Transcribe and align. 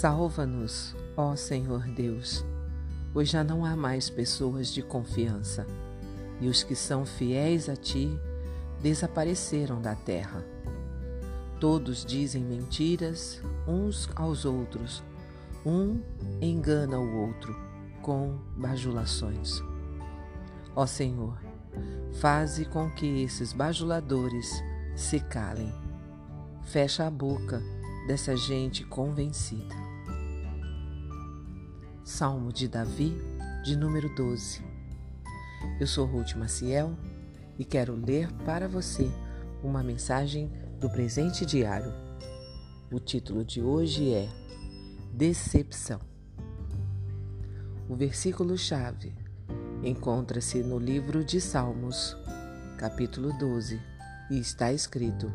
Salva-nos, 0.00 0.96
ó 1.14 1.36
Senhor 1.36 1.86
Deus, 1.88 2.42
pois 3.12 3.28
já 3.28 3.44
não 3.44 3.66
há 3.66 3.76
mais 3.76 4.08
pessoas 4.08 4.72
de 4.72 4.80
confiança, 4.80 5.66
e 6.40 6.48
os 6.48 6.62
que 6.62 6.74
são 6.74 7.04
fiéis 7.04 7.68
a 7.68 7.76
Ti 7.76 8.08
desapareceram 8.80 9.78
da 9.78 9.94
terra. 9.94 10.42
Todos 11.60 12.02
dizem 12.02 12.42
mentiras 12.42 13.42
uns 13.68 14.08
aos 14.16 14.46
outros, 14.46 15.02
um 15.66 16.00
engana 16.40 16.98
o 16.98 17.26
outro 17.26 17.54
com 18.00 18.38
bajulações. 18.56 19.60
Ó 20.74 20.86
Senhor, 20.86 21.38
faze 22.14 22.64
com 22.64 22.88
que 22.90 23.22
esses 23.22 23.52
bajuladores 23.52 24.50
se 24.96 25.20
calem. 25.20 25.70
Fecha 26.62 27.06
a 27.06 27.10
boca 27.10 27.62
dessa 28.06 28.34
gente 28.34 28.82
convencida. 28.82 29.89
Salmo 32.20 32.52
de 32.52 32.68
Davi, 32.68 33.16
de 33.64 33.74
número 33.74 34.14
12. 34.14 34.62
Eu 35.80 35.86
sou 35.86 36.04
Ruth 36.04 36.34
Maciel 36.34 36.94
e 37.58 37.64
quero 37.64 37.94
ler 37.94 38.30
para 38.44 38.68
você 38.68 39.10
uma 39.64 39.82
mensagem 39.82 40.52
do 40.78 40.90
presente 40.90 41.46
diário. 41.46 41.90
O 42.92 43.00
título 43.00 43.42
de 43.42 43.62
hoje 43.62 44.12
é 44.12 44.28
Decepção. 45.14 45.98
O 47.88 47.96
versículo-chave 47.96 49.14
encontra-se 49.82 50.62
no 50.62 50.78
livro 50.78 51.24
de 51.24 51.40
Salmos, 51.40 52.14
capítulo 52.76 53.32
12, 53.38 53.80
e 54.30 54.38
está 54.38 54.70
escrito: 54.70 55.32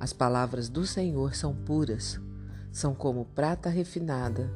as 0.00 0.14
palavras 0.14 0.70
do 0.70 0.86
Senhor 0.86 1.34
são 1.34 1.54
puras, 1.54 2.18
são 2.72 2.94
como 2.94 3.26
prata 3.26 3.68
refinada, 3.68 4.50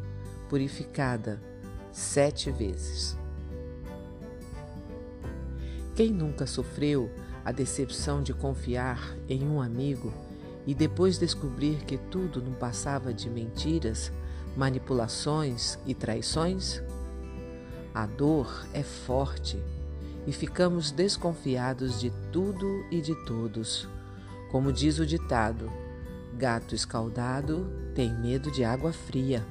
purificada 0.49 1.41
sete 1.93 2.51
vezes. 2.51 3.17
Quem 5.95 6.11
nunca 6.11 6.47
sofreu 6.47 7.11
a 7.45 7.53
decepção 7.53 8.23
de 8.23 8.33
confiar 8.33 9.17
em 9.29 9.47
um 9.47 9.61
amigo 9.61 10.13
e 10.67 10.75
depois 10.75 11.19
descobrir 11.19 11.85
que 11.85 11.97
tudo 11.97 12.43
não 12.43 12.53
passava 12.53 13.13
de 13.13 13.29
mentiras, 13.29 14.13
manipulações 14.57 15.79
e 15.87 15.95
traições? 15.95 16.83
A 17.95 18.07
dor 18.07 18.67
é 18.73 18.83
forte 18.83 19.63
e 20.27 20.33
ficamos 20.33 20.91
desconfiados 20.91 22.01
de 22.01 22.13
tudo 22.31 22.85
e 22.91 23.01
de 23.01 23.15
todos 23.25 23.89
como 24.51 24.73
diz 24.73 24.99
o 24.99 25.05
ditado, 25.05 25.71
gato 26.33 26.75
escaldado 26.75 27.71
tem 27.95 28.11
medo 28.11 28.51
de 28.51 28.65
água 28.65 28.93
fria. 28.95 29.45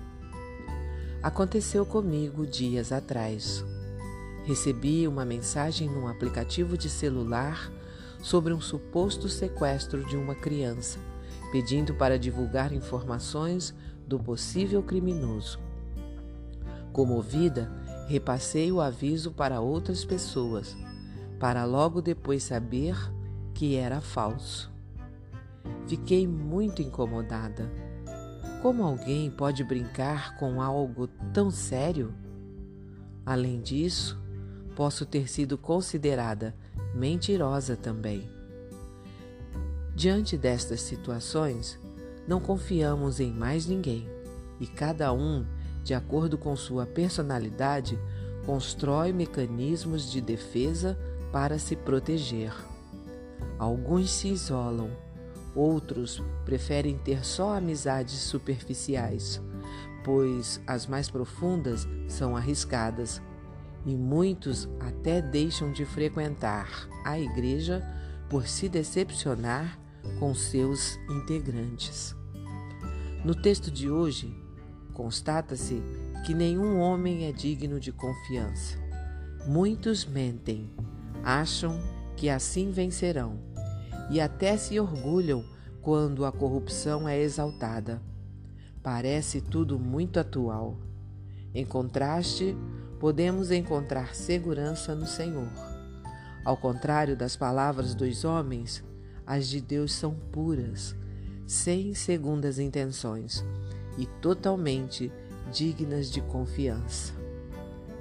Aconteceu 1.21 1.83
comigo 1.83 2.45
dias 2.45 2.91
atrás. 2.91 3.65
Recebi 4.45 5.07
uma 5.07 5.25
mensagem 5.25 5.89
num 5.89 6.07
aplicativo 6.07 6.77
de 6.77 6.89
celular 6.89 7.71
sobre 8.21 8.53
um 8.53 8.61
suposto 8.61 9.27
sequestro 9.27 10.05
de 10.05 10.15
uma 10.15 10.35
criança, 10.35 10.99
pedindo 11.51 11.95
para 11.95 12.19
divulgar 12.19 12.71
informações 12.71 13.73
do 14.07 14.19
possível 14.19 14.83
criminoso. 14.83 15.59
Comovida, 16.93 17.71
repassei 18.07 18.71
o 18.71 18.79
aviso 18.79 19.31
para 19.31 19.59
outras 19.59 20.05
pessoas, 20.05 20.77
para 21.39 21.65
logo 21.65 21.99
depois 21.99 22.43
saber 22.43 22.95
que 23.55 23.75
era 23.75 23.99
falso. 24.01 24.71
Fiquei 25.87 26.27
muito 26.27 26.81
incomodada. 26.81 27.86
Como 28.61 28.83
alguém 28.83 29.29
pode 29.29 29.63
brincar 29.63 30.35
com 30.37 30.61
algo 30.61 31.07
tão 31.31 31.51
sério? 31.51 32.13
Além 33.23 33.61
disso, 33.61 34.19
posso 34.75 35.05
ter 35.05 35.29
sido 35.29 35.57
considerada 35.57 36.55
mentirosa 36.93 37.75
também. 37.75 38.27
Diante 39.95 40.35
destas 40.37 40.81
situações, 40.81 41.79
não 42.27 42.39
confiamos 42.39 43.19
em 43.19 43.31
mais 43.31 43.67
ninguém 43.67 44.09
e 44.59 44.65
cada 44.65 45.13
um, 45.13 45.45
de 45.83 45.93
acordo 45.93 46.37
com 46.37 46.55
sua 46.55 46.85
personalidade, 46.85 47.97
constrói 48.45 49.13
mecanismos 49.13 50.11
de 50.11 50.19
defesa 50.19 50.97
para 51.31 51.59
se 51.59 51.75
proteger. 51.75 52.53
Alguns 53.59 54.09
se 54.09 54.29
isolam 54.29 54.89
Outros 55.57 56.23
preferem 56.45 56.99
ter 56.99 57.25
só 57.25 57.57
amizades 57.57 58.13
superficiais, 58.19 59.41
pois 60.03 60.61
as 60.67 60.85
mais 60.85 61.09
profundas 61.09 61.87
são 62.07 62.37
arriscadas 62.37 63.19
e 63.83 63.95
muitos 63.95 64.69
até 64.79 65.19
deixam 65.19 65.71
de 65.71 65.83
frequentar 65.83 66.87
a 67.03 67.19
igreja 67.19 67.83
por 68.29 68.47
se 68.47 68.69
decepcionar 68.69 69.79
com 70.19 70.31
seus 70.35 70.95
integrantes. 71.09 72.15
No 73.25 73.33
texto 73.33 73.71
de 73.71 73.89
hoje, 73.89 74.31
constata-se 74.93 75.81
que 76.23 76.35
nenhum 76.35 76.77
homem 76.79 77.25
é 77.25 77.31
digno 77.31 77.79
de 77.79 77.91
confiança. 77.91 78.77
Muitos 79.47 80.05
mentem, 80.05 80.69
acham 81.23 81.81
que 82.15 82.29
assim 82.29 82.69
vencerão 82.69 83.46
e 84.09 84.19
até 84.19 84.57
se 84.57 84.79
orgulham 84.79 85.43
quando 85.81 86.25
a 86.25 86.31
corrupção 86.31 87.07
é 87.07 87.19
exaltada. 87.19 88.01
Parece 88.81 89.41
tudo 89.41 89.79
muito 89.79 90.19
atual. 90.19 90.77
Em 91.53 91.65
contraste, 91.65 92.55
podemos 92.99 93.51
encontrar 93.51 94.15
segurança 94.15 94.95
no 94.95 95.05
Senhor. 95.05 95.49
Ao 96.43 96.55
contrário 96.55 97.15
das 97.15 97.35
palavras 97.35 97.93
dos 97.93 98.23
homens, 98.23 98.83
as 99.25 99.47
de 99.47 99.59
Deus 99.59 99.91
são 99.93 100.13
puras, 100.13 100.95
sem 101.45 101.93
segundas 101.93 102.59
intenções 102.59 103.43
e 103.97 104.05
totalmente 104.05 105.11
dignas 105.51 106.09
de 106.09 106.21
confiança. 106.21 107.13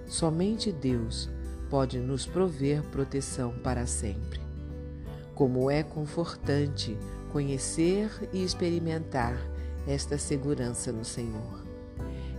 Somente 0.07 0.71
Deus 0.71 1.29
pode 1.69 1.99
nos 1.99 2.27
prover 2.27 2.83
proteção 2.85 3.53
para 3.63 3.87
sempre. 3.87 4.46
Como 5.37 5.71
é 5.71 5.83
confortante 5.83 6.97
conhecer 7.31 8.11
e 8.33 8.43
experimentar 8.43 9.39
esta 9.87 10.17
segurança 10.17 10.91
no 10.91 11.05
Senhor. 11.05 11.63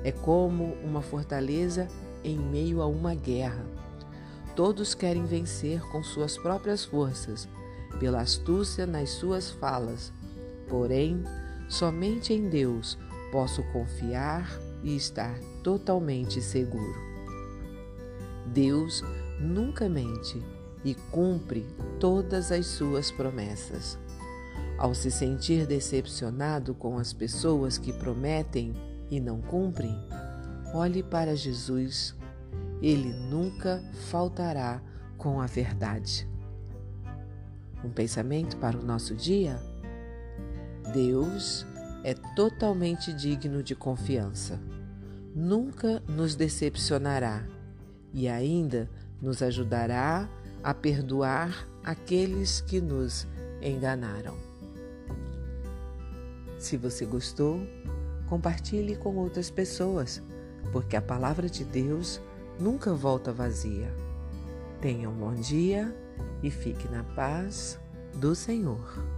É 0.03 0.11
como 0.11 0.73
uma 0.83 1.03
fortaleza 1.03 1.87
em 2.23 2.39
meio 2.39 2.81
a 2.81 2.87
uma 2.87 3.13
guerra. 3.13 3.63
Todos 4.55 4.95
querem 4.95 5.25
vencer 5.25 5.79
com 5.91 6.01
suas 6.01 6.39
próprias 6.39 6.83
forças, 6.85 7.47
pela 7.99 8.21
astúcia 8.21 8.87
nas 8.87 9.11
suas 9.11 9.51
falas. 9.51 10.11
Porém, 10.67 11.23
somente 11.69 12.33
em 12.33 12.49
Deus 12.49 12.97
posso 13.31 13.61
confiar 13.71 14.49
e 14.83 14.95
estar 14.95 15.37
totalmente 15.63 16.41
seguro. 16.41 16.95
Deus 18.47 19.03
nunca 19.39 19.87
mente 19.87 20.43
e 20.83 20.95
cumpre 20.95 21.65
todas 21.99 22.51
as 22.51 22.65
suas 22.65 23.11
promessas. 23.11 23.97
Ao 24.77 24.93
se 24.93 25.09
sentir 25.09 25.65
decepcionado 25.65 26.75
com 26.75 26.97
as 26.97 27.11
pessoas 27.11 27.77
que 27.77 27.91
prometem 27.91 28.73
e 29.09 29.19
não 29.19 29.41
cumprem, 29.41 29.97
olhe 30.73 31.01
para 31.01 31.35
Jesus. 31.35 32.15
Ele 32.81 33.11
nunca 33.11 33.83
faltará 34.09 34.81
com 35.17 35.41
a 35.41 35.47
verdade. 35.47 36.29
Um 37.83 37.89
pensamento 37.89 38.57
para 38.57 38.77
o 38.77 38.83
nosso 38.83 39.15
dia? 39.15 39.59
Deus 40.93 41.65
é 42.03 42.13
totalmente 42.35 43.11
digno 43.13 43.63
de 43.63 43.75
confiança. 43.75 44.59
Nunca 45.35 46.01
nos 46.07 46.35
decepcionará 46.35 47.45
e 48.13 48.27
ainda 48.27 48.89
nos 49.21 49.41
ajudará 49.41 50.29
a 50.67 50.73
perdoar 50.73 51.65
aqueles 51.81 52.59
que 52.59 52.81
nos 52.81 53.25
enganaram. 53.61 54.35
Se 56.59 56.75
você 56.75 57.05
gostou, 57.05 57.65
compartilhe 58.27 58.97
com 58.97 59.15
outras 59.15 59.49
pessoas, 59.49 60.21
porque 60.73 60.97
a 60.97 61.01
palavra 61.01 61.49
de 61.49 61.63
Deus 61.63 62.19
nunca 62.59 62.93
volta 62.93 63.31
vazia. 63.31 63.89
Tenha 64.81 65.09
um 65.09 65.15
bom 65.15 65.35
dia 65.35 65.95
e 66.43 66.51
fique 66.51 66.89
na 66.89 67.05
paz 67.15 67.79
do 68.15 68.35
Senhor. 68.35 69.16